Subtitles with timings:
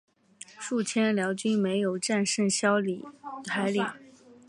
[0.57, 2.77] 数千辽军没有战胜萧
[3.47, 3.79] 海里。